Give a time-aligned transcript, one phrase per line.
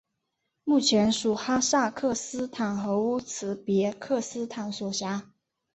[0.63, 5.29] 目前属哈萨克斯坦和乌兹别克斯坦所辖。